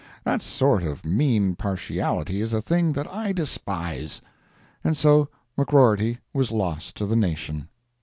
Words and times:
That 0.23 0.41
sort 0.41 0.81
of 0.81 1.05
mean 1.05 1.55
partiality 1.55 2.41
is 2.41 2.53
a 2.53 2.59
thing 2.63 2.93
that 2.93 3.07
I 3.13 3.33
despise. 3.33 4.19
And 4.83 4.97
so 4.97 5.29
McGrorty 5.55 6.17
was 6.33 6.51
lost 6.51 6.95
to 6.95 7.05
the 7.05 7.15
nation. 7.15 7.69